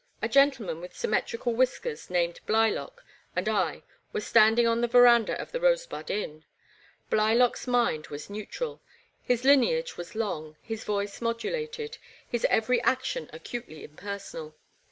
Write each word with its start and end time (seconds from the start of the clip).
A 0.19 0.27
gentleman 0.27 0.81
with 0.81 0.95
symmetrical 0.97 1.53
whiskers 1.53 2.09
named 2.09 2.39
Blylock, 2.47 3.05
and 3.35 3.47
I 3.47 3.83
were 4.11 4.19
standing 4.21 4.65
on 4.67 4.81
the 4.81 4.87
verandah 4.87 5.39
of 5.39 5.51
the 5.51 5.59
Rosebud 5.61 6.09
Inn. 6.09 6.43
Blylock' 7.11 7.55
s 7.57 7.67
mind 7.67 8.07
was 8.07 8.27
neutral. 8.27 8.81
His 9.21 9.43
lineage 9.45 9.97
was 9.97 10.15
long, 10.15 10.57
his 10.63 10.85
voice 10.85 11.21
modulated, 11.21 11.99
his 12.27 12.45
every 12.49 12.81
action 12.81 13.29
acutely 13.31 13.83
impersonal. 13.83 14.55